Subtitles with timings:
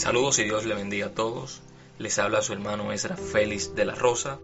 [0.00, 1.60] Saludos y Dios le bendiga a todos.
[1.98, 4.38] Les habla su hermano Ezra Félix de la Rosa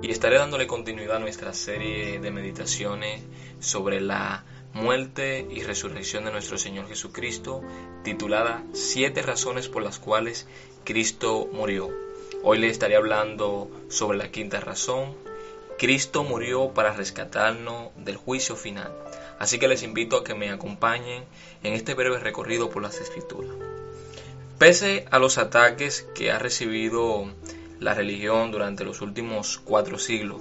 [0.00, 3.20] y estaré dándole continuidad a nuestra serie de meditaciones
[3.58, 7.64] sobre la muerte y resurrección de nuestro Señor Jesucristo,
[8.04, 10.46] titulada Siete razones por las cuales
[10.84, 11.90] Cristo murió.
[12.44, 15.16] Hoy le estaré hablando sobre la quinta razón.
[15.78, 18.92] Cristo murió para rescatarnos del juicio final.
[19.40, 21.24] Así que les invito a que me acompañen
[21.64, 23.81] en este breve recorrido por las Escrituras.
[24.62, 27.26] Pese a los ataques que ha recibido
[27.80, 30.40] la religión durante los últimos cuatro siglos,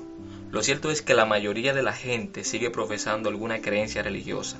[0.52, 4.60] lo cierto es que la mayoría de la gente sigue profesando alguna creencia religiosa.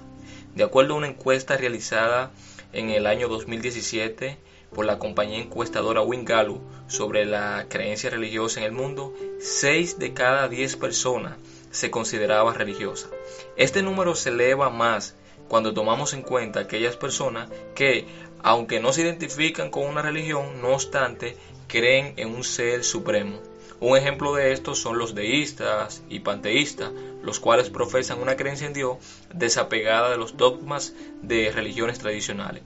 [0.56, 2.32] De acuerdo a una encuesta realizada
[2.74, 4.40] en el año 2017
[4.74, 10.48] por la compañía encuestadora Wingalu sobre la creencia religiosa en el mundo, 6 de cada
[10.48, 11.38] 10 personas
[11.70, 13.10] se consideraba religiosa.
[13.58, 15.16] Este número se eleva más
[15.52, 18.08] cuando tomamos en cuenta aquellas personas que,
[18.44, 21.36] aunque no se identifican con una religión, no obstante,
[21.68, 23.40] creen en un ser supremo.
[23.80, 26.92] Un ejemplo de esto son los deístas y panteístas,
[27.24, 28.98] los cuales profesan una creencia en Dios
[29.34, 32.62] desapegada de los dogmas de religiones tradicionales.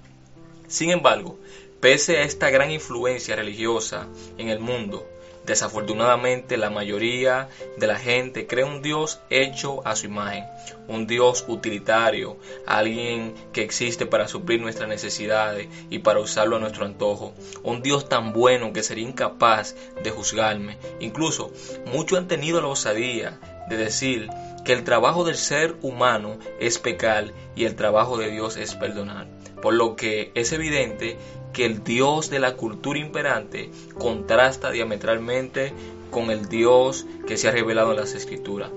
[0.67, 1.39] Sin embargo,
[1.79, 5.07] pese a esta gran influencia religiosa en el mundo,
[5.45, 10.45] Desafortunadamente la mayoría de la gente cree un Dios hecho a su imagen,
[10.87, 16.85] un Dios utilitario, alguien que existe para suplir nuestras necesidades y para usarlo a nuestro
[16.85, 20.77] antojo, un Dios tan bueno que sería incapaz de juzgarme.
[20.99, 21.51] Incluso
[21.85, 24.29] muchos han tenido la osadía de decir
[24.63, 29.34] que el trabajo del ser humano es pecar y el trabajo de Dios es perdonar.
[29.65, 31.17] Por lo que es evidente
[31.51, 35.73] que el Dios de la cultura imperante contrasta diametralmente
[36.11, 38.69] con el Dios que se ha revelado en las Escrituras.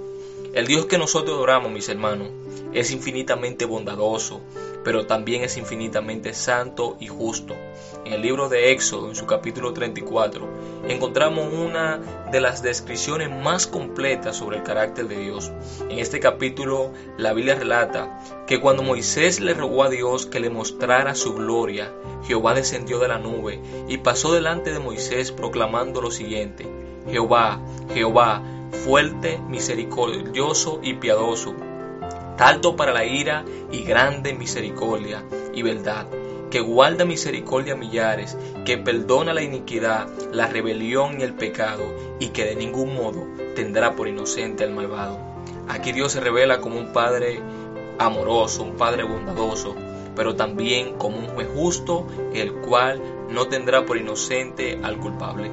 [0.54, 2.28] El Dios que nosotros adoramos, mis hermanos,
[2.72, 4.40] es infinitamente bondadoso,
[4.84, 7.54] pero también es infinitamente santo y justo.
[8.04, 10.48] En el libro de Éxodo, en su capítulo 34,
[10.88, 15.52] encontramos una de las descripciones más completas sobre el carácter de Dios.
[15.88, 20.50] En este capítulo, la Biblia relata que cuando Moisés le rogó a Dios que le
[20.50, 21.92] mostrara su gloria,
[22.24, 26.66] Jehová descendió de la nube y pasó delante de Moisés proclamando lo siguiente,
[27.10, 27.60] Jehová,
[27.92, 28.42] Jehová,
[28.84, 31.54] fuerte, misericordioso y piadoso,
[32.38, 36.06] alto para la ira y grande misericordia y verdad,
[36.50, 41.84] que guarda misericordia a millares, que perdona la iniquidad, la rebelión y el pecado,
[42.18, 45.18] y que de ningún modo tendrá por inocente al malvado.
[45.68, 47.40] Aquí Dios se revela como un Padre
[47.98, 49.74] amoroso, un Padre bondadoso,
[50.16, 55.50] pero también como un juez justo, el cual no tendrá por inocente al culpable.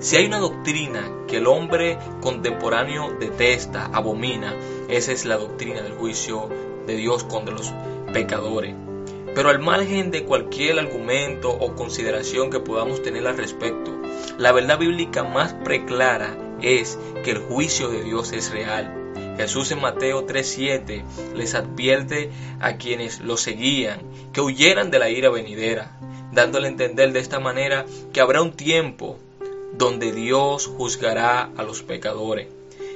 [0.00, 4.56] Si hay una doctrina que el hombre contemporáneo detesta, abomina,
[4.88, 6.48] esa es la doctrina del juicio
[6.86, 7.70] de Dios contra los
[8.10, 8.74] pecadores.
[9.34, 13.92] Pero al margen de cualquier argumento o consideración que podamos tener al respecto,
[14.38, 19.12] la verdad bíblica más preclara es que el juicio de Dios es real.
[19.36, 24.00] Jesús en Mateo 3:7 les advierte a quienes lo seguían
[24.32, 25.98] que huyeran de la ira venidera,
[26.32, 27.84] dándole a entender de esta manera
[28.14, 29.18] que habrá un tiempo
[29.72, 32.48] donde Dios juzgará a los pecadores.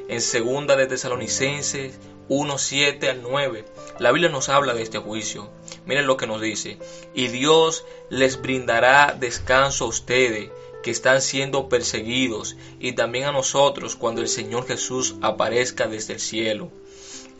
[0.09, 1.99] En segunda de Tesalonicenses
[2.29, 3.65] 1, 7 al 9,
[3.99, 5.51] la Biblia nos habla de este juicio.
[5.87, 6.79] Miren lo que nos dice.
[7.15, 10.51] Y Dios les brindará descanso a ustedes
[10.83, 16.21] que están siendo perseguidos y también a nosotros cuando el Señor Jesús aparezca desde el
[16.21, 16.71] cielo.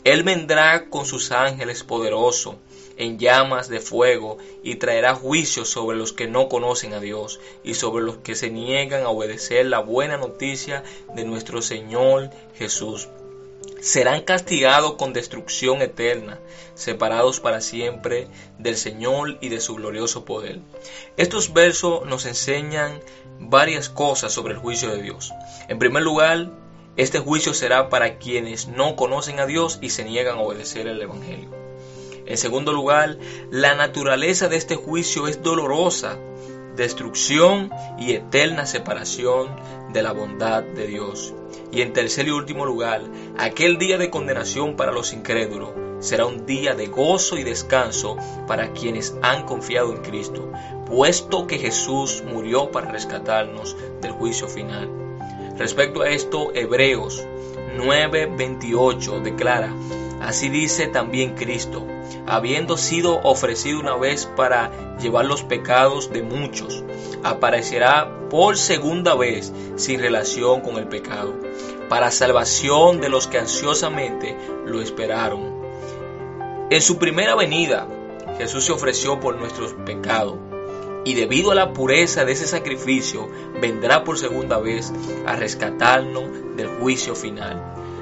[0.03, 2.55] Él vendrá con sus ángeles poderosos
[2.97, 7.73] en llamas de fuego y traerá juicio sobre los que no conocen a Dios y
[7.73, 10.83] sobre los que se niegan a obedecer la buena noticia
[11.13, 13.07] de nuestro Señor Jesús.
[13.81, 16.39] Serán castigados con destrucción eterna,
[16.73, 20.59] separados para siempre del Señor y de su glorioso poder.
[21.17, 22.99] Estos versos nos enseñan
[23.39, 25.33] varias cosas sobre el juicio de Dios.
[25.67, 26.49] En primer lugar,
[26.97, 31.01] este juicio será para quienes no conocen a Dios y se niegan a obedecer el
[31.01, 31.64] Evangelio.
[32.25, 33.17] En segundo lugar,
[33.51, 36.17] la naturaleza de este juicio es dolorosa,
[36.75, 39.49] destrucción y eterna separación
[39.93, 41.33] de la bondad de Dios.
[41.71, 43.01] Y en tercer y último lugar,
[43.37, 48.17] aquel día de condenación para los incrédulos será un día de gozo y descanso
[48.47, 50.51] para quienes han confiado en Cristo,
[50.87, 54.89] puesto que Jesús murió para rescatarnos del juicio final.
[55.57, 57.23] Respecto a esto, Hebreos
[57.77, 59.73] 9:28 declara,
[60.21, 61.85] así dice también Cristo,
[62.27, 66.83] habiendo sido ofrecido una vez para llevar los pecados de muchos,
[67.23, 71.33] aparecerá por segunda vez sin relación con el pecado,
[71.89, 75.55] para salvación de los que ansiosamente lo esperaron.
[76.69, 77.87] En su primera venida,
[78.37, 80.37] Jesús se ofreció por nuestros pecados,
[81.05, 83.29] y debido a la pureza de ese sacrificio
[83.61, 84.91] vendrá por segunda vez
[85.27, 86.23] a rescatarnos
[86.57, 87.61] del juicio final.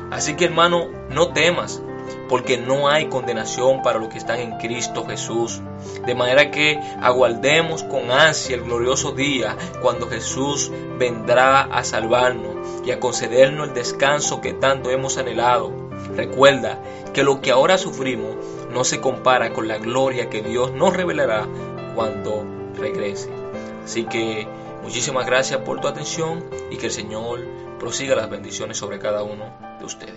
[0.09, 1.83] Así que hermano, no temas,
[2.29, 5.61] porque no hay condenación para los que están en Cristo Jesús.
[6.05, 12.91] De manera que aguardemos con ansia el glorioso día cuando Jesús vendrá a salvarnos y
[12.91, 15.71] a concedernos el descanso que tanto hemos anhelado.
[16.15, 16.79] Recuerda
[17.13, 18.35] que lo que ahora sufrimos
[18.71, 21.47] no se compara con la gloria que Dios nos revelará
[21.95, 22.45] cuando
[22.75, 23.29] regrese.
[23.83, 24.47] Así que
[24.81, 27.41] muchísimas gracias por tu atención y que el Señor
[27.79, 29.45] prosiga las bendiciones sobre cada uno
[29.79, 30.15] de ustedes.